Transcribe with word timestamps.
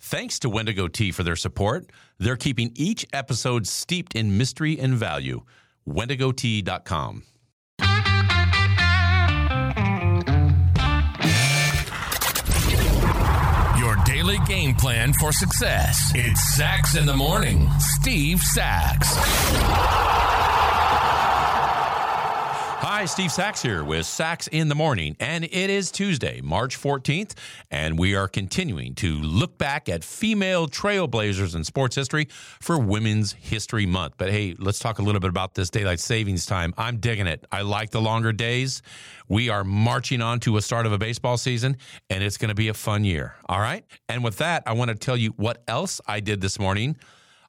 Thanks 0.00 0.38
to 0.40 0.48
Wendigo 0.48 0.88
Tea 0.88 1.12
for 1.12 1.22
their 1.22 1.36
support. 1.36 1.90
They're 2.18 2.36
keeping 2.36 2.72
each 2.74 3.06
episode 3.12 3.66
steeped 3.66 4.14
in 4.14 4.38
mystery 4.38 4.78
and 4.78 4.94
value. 4.94 5.42
WendigoTea.com. 5.86 7.24
Your 13.78 13.96
daily 14.04 14.38
game 14.46 14.74
plan 14.74 15.12
for 15.14 15.32
success. 15.32 16.12
It's 16.14 16.54
Sax 16.54 16.96
in 16.96 17.06
the 17.06 17.16
Morning. 17.16 17.68
Steve 17.78 18.40
Sax. 18.40 19.16
Hi, 23.00 23.06
Steve 23.06 23.32
Sax 23.32 23.62
here 23.62 23.82
with 23.82 24.04
Sax 24.04 24.46
in 24.48 24.68
the 24.68 24.74
Morning, 24.74 25.16
and 25.18 25.44
it 25.44 25.70
is 25.70 25.90
Tuesday, 25.90 26.42
March 26.42 26.78
14th, 26.78 27.32
and 27.70 27.98
we 27.98 28.14
are 28.14 28.28
continuing 28.28 28.94
to 28.96 29.14
look 29.14 29.56
back 29.56 29.88
at 29.88 30.04
female 30.04 30.68
trailblazers 30.68 31.56
in 31.56 31.64
sports 31.64 31.96
history 31.96 32.28
for 32.60 32.78
Women's 32.78 33.32
History 33.32 33.86
Month. 33.86 34.16
But 34.18 34.30
hey, 34.30 34.54
let's 34.58 34.78
talk 34.78 34.98
a 34.98 35.02
little 35.02 35.22
bit 35.22 35.30
about 35.30 35.54
this 35.54 35.70
daylight 35.70 35.98
savings 35.98 36.44
time. 36.44 36.74
I'm 36.76 36.98
digging 36.98 37.26
it. 37.26 37.46
I 37.50 37.62
like 37.62 37.88
the 37.88 38.02
longer 38.02 38.32
days. 38.32 38.82
We 39.30 39.48
are 39.48 39.64
marching 39.64 40.20
on 40.20 40.38
to 40.40 40.58
a 40.58 40.60
start 40.60 40.84
of 40.84 40.92
a 40.92 40.98
baseball 40.98 41.38
season, 41.38 41.78
and 42.10 42.22
it's 42.22 42.36
going 42.36 42.50
to 42.50 42.54
be 42.54 42.68
a 42.68 42.74
fun 42.74 43.04
year. 43.04 43.34
All 43.48 43.60
right. 43.60 43.82
And 44.10 44.22
with 44.22 44.36
that, 44.36 44.64
I 44.66 44.74
want 44.74 44.90
to 44.90 44.94
tell 44.94 45.16
you 45.16 45.30
what 45.38 45.62
else 45.66 46.02
I 46.06 46.20
did 46.20 46.42
this 46.42 46.58
morning. 46.58 46.96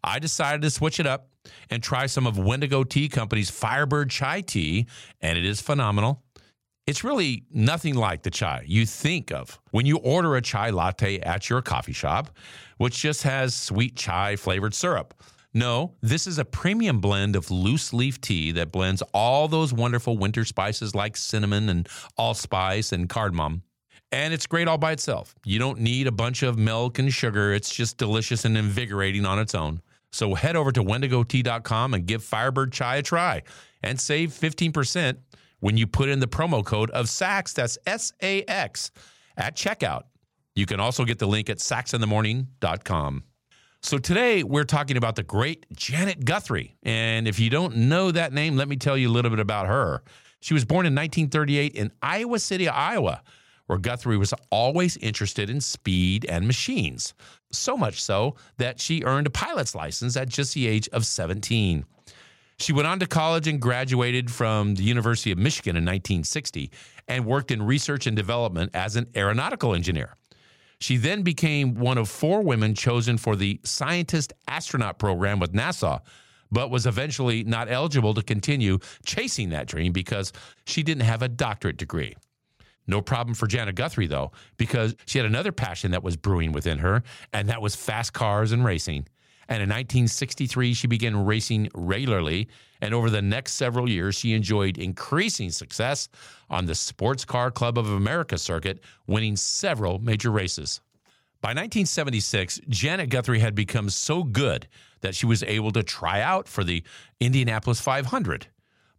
I 0.03 0.19
decided 0.19 0.61
to 0.63 0.69
switch 0.69 0.99
it 0.99 1.07
up 1.07 1.29
and 1.69 1.81
try 1.81 2.05
some 2.05 2.27
of 2.27 2.37
Wendigo 2.37 2.83
Tea 2.83 3.09
Company's 3.09 3.49
Firebird 3.49 4.09
Chai 4.09 4.41
Tea, 4.41 4.87
and 5.21 5.37
it 5.37 5.45
is 5.45 5.61
phenomenal. 5.61 6.23
It's 6.87 7.03
really 7.03 7.45
nothing 7.51 7.95
like 7.95 8.23
the 8.23 8.31
chai 8.31 8.63
you 8.65 8.85
think 8.85 9.31
of 9.31 9.59
when 9.69 9.85
you 9.85 9.97
order 9.97 10.35
a 10.35 10.41
chai 10.41 10.71
latte 10.71 11.19
at 11.19 11.49
your 11.49 11.61
coffee 11.61 11.93
shop, 11.93 12.35
which 12.77 12.99
just 12.99 13.23
has 13.23 13.55
sweet 13.55 13.95
chai 13.95 14.35
flavored 14.35 14.73
syrup. 14.73 15.13
No, 15.53 15.95
this 16.01 16.27
is 16.27 16.39
a 16.39 16.45
premium 16.45 16.99
blend 16.99 17.35
of 17.35 17.51
loose 17.51 17.93
leaf 17.93 18.19
tea 18.19 18.51
that 18.53 18.71
blends 18.71 19.03
all 19.13 19.47
those 19.47 19.73
wonderful 19.73 20.17
winter 20.17 20.45
spices 20.45 20.95
like 20.95 21.17
cinnamon 21.17 21.69
and 21.69 21.87
allspice 22.17 22.91
and 22.91 23.09
cardamom. 23.09 23.61
And 24.13 24.33
it's 24.33 24.47
great 24.47 24.67
all 24.67 24.77
by 24.77 24.93
itself. 24.93 25.35
You 25.45 25.59
don't 25.59 25.79
need 25.79 26.07
a 26.07 26.11
bunch 26.11 26.41
of 26.41 26.57
milk 26.57 26.99
and 26.99 27.13
sugar. 27.13 27.53
It's 27.53 27.73
just 27.73 27.97
delicious 27.97 28.43
and 28.43 28.57
invigorating 28.57 29.25
on 29.25 29.39
its 29.39 29.53
own. 29.53 29.81
So 30.11 30.35
head 30.35 30.55
over 30.55 30.71
to 30.71 30.83
wendigotea.com 30.83 31.93
and 31.93 32.05
give 32.05 32.23
Firebird 32.23 32.71
Chai 32.71 32.97
a 32.97 33.01
try 33.01 33.43
and 33.81 33.99
save 33.99 34.31
15% 34.31 35.17
when 35.59 35.77
you 35.77 35.87
put 35.87 36.09
in 36.09 36.19
the 36.19 36.27
promo 36.27 36.65
code 36.65 36.89
of 36.91 37.07
SAX, 37.07 37.53
that's 37.53 37.77
S 37.85 38.11
A 38.21 38.43
X, 38.43 38.91
at 39.37 39.55
checkout. 39.55 40.03
You 40.55 40.65
can 40.65 40.79
also 40.79 41.05
get 41.05 41.19
the 41.19 41.27
link 41.27 41.49
at 41.49 41.59
saxinthemorning.com. 41.59 43.23
So 43.83 43.97
today 43.97 44.43
we're 44.43 44.63
talking 44.63 44.97
about 44.97 45.15
the 45.15 45.23
great 45.23 45.65
Janet 45.73 46.25
Guthrie. 46.25 46.75
And 46.83 47.27
if 47.27 47.39
you 47.39 47.49
don't 47.49 47.75
know 47.75 48.11
that 48.11 48.33
name, 48.33 48.55
let 48.55 48.67
me 48.67 48.75
tell 48.75 48.97
you 48.97 49.09
a 49.09 49.13
little 49.13 49.31
bit 49.31 49.39
about 49.39 49.67
her. 49.67 50.03
She 50.41 50.53
was 50.53 50.65
born 50.65 50.85
in 50.85 50.93
1938 50.93 51.75
in 51.75 51.91
Iowa 52.01 52.39
City, 52.39 52.67
Iowa 52.67 53.23
where 53.71 53.79
Guthrie 53.79 54.17
was 54.17 54.33
always 54.49 54.97
interested 54.97 55.49
in 55.49 55.61
speed 55.61 56.25
and 56.27 56.45
machines, 56.45 57.13
so 57.53 57.77
much 57.77 58.03
so 58.03 58.35
that 58.57 58.81
she 58.81 59.01
earned 59.05 59.27
a 59.27 59.29
pilot's 59.29 59.73
license 59.73 60.17
at 60.17 60.27
just 60.27 60.53
the 60.53 60.67
age 60.67 60.89
of 60.89 61.05
17. 61.05 61.85
She 62.57 62.73
went 62.73 62.89
on 62.89 62.99
to 62.99 63.07
college 63.07 63.47
and 63.47 63.61
graduated 63.61 64.29
from 64.29 64.75
the 64.75 64.83
University 64.83 65.31
of 65.31 65.37
Michigan 65.37 65.77
in 65.77 65.85
1960 65.85 66.69
and 67.07 67.25
worked 67.25 67.49
in 67.49 67.63
research 67.63 68.07
and 68.07 68.15
development 68.17 68.71
as 68.73 68.97
an 68.97 69.07
aeronautical 69.15 69.73
engineer. 69.73 70.17
She 70.81 70.97
then 70.97 71.21
became 71.21 71.75
one 71.75 71.97
of 71.97 72.09
four 72.09 72.41
women 72.41 72.75
chosen 72.75 73.17
for 73.17 73.37
the 73.37 73.61
scientist 73.63 74.33
astronaut 74.49 74.99
program 74.99 75.39
with 75.39 75.53
NASA, 75.53 76.01
but 76.51 76.71
was 76.71 76.85
eventually 76.85 77.45
not 77.45 77.71
eligible 77.71 78.15
to 78.15 78.21
continue 78.21 78.79
chasing 79.05 79.51
that 79.51 79.67
dream 79.67 79.93
because 79.93 80.33
she 80.65 80.83
didn't 80.83 81.03
have 81.03 81.21
a 81.21 81.29
doctorate 81.29 81.77
degree. 81.77 82.17
No 82.91 83.01
problem 83.01 83.33
for 83.33 83.47
Janet 83.47 83.75
Guthrie, 83.75 84.07
though, 84.07 84.33
because 84.57 84.97
she 85.05 85.17
had 85.17 85.25
another 85.25 85.53
passion 85.53 85.91
that 85.91 86.03
was 86.03 86.17
brewing 86.17 86.51
within 86.51 86.79
her, 86.79 87.03
and 87.31 87.47
that 87.47 87.61
was 87.61 87.73
fast 87.73 88.11
cars 88.11 88.51
and 88.51 88.65
racing. 88.65 89.07
And 89.47 89.63
in 89.63 89.69
1963, 89.69 90.73
she 90.73 90.87
began 90.87 91.25
racing 91.25 91.69
regularly. 91.73 92.49
And 92.81 92.93
over 92.93 93.09
the 93.09 93.21
next 93.21 93.53
several 93.53 93.89
years, 93.89 94.15
she 94.15 94.33
enjoyed 94.33 94.77
increasing 94.77 95.51
success 95.51 96.09
on 96.49 96.65
the 96.65 96.75
Sports 96.75 97.23
Car 97.23 97.49
Club 97.49 97.77
of 97.77 97.89
America 97.89 98.37
circuit, 98.37 98.81
winning 99.07 99.37
several 99.37 99.99
major 99.99 100.29
races. 100.29 100.81
By 101.39 101.51
1976, 101.51 102.59
Janet 102.67 103.09
Guthrie 103.09 103.39
had 103.39 103.55
become 103.55 103.89
so 103.89 104.25
good 104.25 104.67
that 104.99 105.15
she 105.15 105.25
was 105.25 105.43
able 105.43 105.71
to 105.71 105.81
try 105.81 106.19
out 106.19 106.49
for 106.49 106.65
the 106.65 106.83
Indianapolis 107.21 107.79
500, 107.79 108.47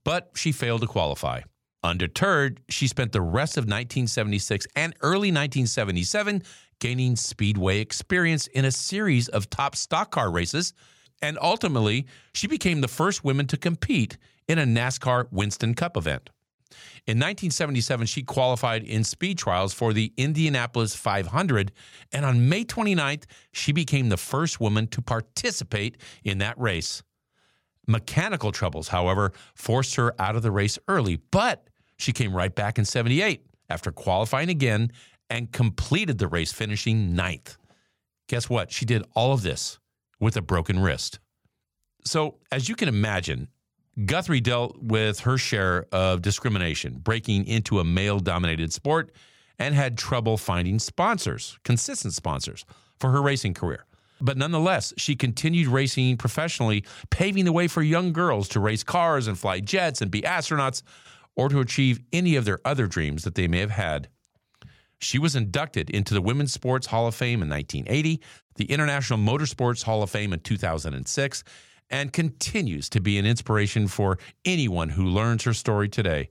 but 0.03 0.31
she 0.35 0.51
failed 0.51 0.81
to 0.81 0.87
qualify. 0.87 1.43
Undeterred, 1.85 2.61
she 2.69 2.87
spent 2.87 3.13
the 3.13 3.21
rest 3.21 3.57
of 3.57 3.63
1976 3.63 4.67
and 4.77 4.95
early 5.03 5.31
1977 5.31 6.43
gaining 6.79 7.17
speedway 7.17 7.79
experience 7.79 8.47
in 8.49 8.65
a 8.65 8.71
series 8.71 9.29
of 9.29 9.51
top 9.51 9.75
stock 9.75 10.11
car 10.11 10.31
races, 10.31 10.75
and 11.21 11.39
ultimately, 11.41 12.07
she 12.35 12.47
became 12.47 12.81
the 12.81 12.89
first 12.89 13.25
woman 13.25 13.47
to 13.47 13.57
compete 13.57 14.17
in 14.49 14.59
a 14.59 14.65
NASCAR 14.65 15.29
Winston 15.31 15.75
Cup 15.75 15.97
event. 15.97 16.31
In 17.07 17.19
1977, 17.19 18.07
she 18.07 18.23
qualified 18.23 18.83
in 18.85 19.05
speed 19.05 19.39
trials 19.39 19.75
for 19.75 19.93
the 19.93 20.13
Indianapolis 20.17 20.95
500, 20.95 21.73
and 22.13 22.25
on 22.25 22.49
May 22.49 22.65
29th, 22.65 23.25
she 23.53 23.73
became 23.73 24.09
the 24.09 24.17
first 24.17 24.61
woman 24.61 24.87
to 24.89 25.03
participate 25.03 25.97
in 26.25 26.39
that 26.39 26.59
race. 26.59 27.03
Mechanical 27.87 28.53
troubles, 28.53 28.89
however, 28.89 29.33
forced 29.55 29.97
her 29.97 30.15
out 30.21 30.37
of 30.37 30.43
the 30.43 30.53
race 30.53 30.79
early, 30.89 31.17
but 31.31 31.69
she 32.03 32.13
came 32.13 32.35
right 32.35 32.55
back 32.55 32.79
in 32.79 32.85
78 32.85 33.47
after 33.71 33.93
qualifying 33.93 34.49
again 34.49 34.91
and 35.31 35.51
completed 35.53 36.19
the 36.19 36.29
race, 36.29 36.53
finishing 36.53 37.15
ninth. 37.15 37.57
Guess 38.29 38.51
what? 38.51 38.71
She 38.71 38.85
did 38.85 39.05
all 39.15 39.33
of 39.33 39.43
this 39.43 39.79
with 40.21 40.37
a 40.37 40.43
broken 40.43 40.81
wrist. 40.81 41.21
So, 42.05 42.39
as 42.51 42.69
you 42.69 42.75
can 42.75 42.89
imagine, 42.89 43.49
Guthrie 44.05 44.41
dealt 44.41 44.83
with 44.83 45.21
her 45.21 45.39
share 45.39 45.87
of 45.93 46.23
discrimination, 46.23 46.95
breaking 46.99 47.47
into 47.47 47.79
a 47.79 47.85
male 47.85 48.19
dominated 48.19 48.73
sport, 48.73 49.13
and 49.59 49.75
had 49.75 49.97
trouble 49.97 50.37
finding 50.37 50.79
sponsors, 50.79 51.59
consistent 51.63 52.15
sponsors, 52.15 52.65
for 52.99 53.11
her 53.11 53.23
racing 53.23 53.55
career. 53.55 53.85
But 54.21 54.37
nonetheless, 54.37 54.93
she 54.97 55.15
continued 55.15 55.69
racing 55.69 56.17
professionally, 56.17 56.85
paving 57.11 57.45
the 57.45 57.53
way 57.53 57.69
for 57.69 57.83
young 57.83 58.13
girls 58.13 58.49
to 58.51 58.61
race 58.61 58.83
cars 58.83 59.27
and 59.27 59.39
fly 59.39 59.61
jets 59.61 60.01
and 60.01 60.11
be 60.11 60.23
astronauts 60.23 60.83
or 61.37 61.49
to 61.49 61.61
achieve 61.61 62.01
any 62.13 62.37
of 62.37 62.45
their 62.45 62.61
other 62.65 62.87
dreams 62.87 63.25
that 63.25 63.35
they 63.35 63.49
may 63.49 63.59
have 63.59 63.71
had. 63.71 64.09
She 64.99 65.19
was 65.19 65.35
inducted 65.35 65.91
into 65.91 66.15
the 66.15 66.23
Women's 66.23 66.53
Sports 66.53 66.87
Hall 66.87 67.07
of 67.07 67.15
Fame 67.15 67.43
in 67.43 67.49
1980, 67.49 68.21
the 68.57 68.67
International 68.67 69.19
Motorsports 69.19 69.83
Hall 69.83 70.03
of 70.03 70.11
Fame 70.11 70.33
in 70.33 70.41
2006, 70.41 71.45
and 71.91 72.13
continues 72.13 72.89
to 72.91 73.01
be 73.01 73.19
an 73.19 73.27
inspiration 73.27 73.89
for 73.89 74.19
anyone 74.45 74.91
who 74.91 75.05
learns 75.05 75.43
her 75.45 75.53
story 75.53 75.89
today. 75.89 76.31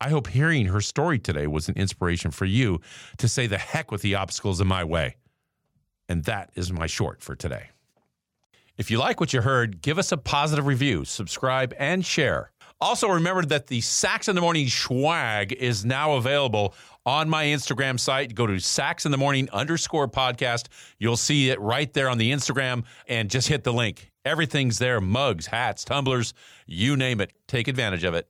I 0.00 0.08
hope 0.08 0.28
hearing 0.28 0.66
her 0.66 0.80
story 0.80 1.18
today 1.18 1.46
was 1.46 1.68
an 1.68 1.76
inspiration 1.76 2.30
for 2.30 2.46
you 2.46 2.80
to 3.18 3.28
say 3.28 3.46
the 3.46 3.58
heck 3.58 3.92
with 3.92 4.02
the 4.02 4.14
obstacles 4.14 4.60
in 4.60 4.66
my 4.66 4.82
way. 4.82 5.16
And 6.08 6.24
that 6.24 6.50
is 6.54 6.72
my 6.72 6.86
short 6.86 7.22
for 7.22 7.36
today. 7.36 7.68
If 8.76 8.90
you 8.90 8.98
like 8.98 9.20
what 9.20 9.32
you 9.32 9.42
heard, 9.42 9.82
give 9.82 9.98
us 9.98 10.10
a 10.10 10.16
positive 10.16 10.66
review, 10.66 11.04
subscribe, 11.04 11.74
and 11.78 12.04
share. 12.04 12.50
Also, 12.80 13.08
remember 13.08 13.44
that 13.44 13.66
the 13.66 13.82
Sax 13.82 14.28
in 14.28 14.34
the 14.34 14.40
Morning 14.40 14.68
swag 14.68 15.52
is 15.52 15.84
now 15.84 16.12
available 16.12 16.74
on 17.04 17.28
my 17.28 17.44
Instagram 17.44 18.00
site. 18.00 18.34
Go 18.34 18.46
to 18.46 18.58
Sax 18.58 19.04
in 19.04 19.12
the 19.12 19.18
Morning 19.18 19.48
underscore 19.52 20.08
podcast. 20.08 20.68
You'll 20.98 21.18
see 21.18 21.50
it 21.50 21.60
right 21.60 21.92
there 21.92 22.08
on 22.08 22.16
the 22.16 22.32
Instagram 22.32 22.84
and 23.06 23.28
just 23.30 23.48
hit 23.48 23.64
the 23.64 23.72
link. 23.72 24.10
Everything's 24.24 24.78
there 24.78 25.00
mugs, 25.00 25.46
hats, 25.46 25.84
tumblers, 25.84 26.32
you 26.66 26.96
name 26.96 27.20
it. 27.20 27.32
Take 27.46 27.68
advantage 27.68 28.04
of 28.04 28.14
it. 28.14 28.28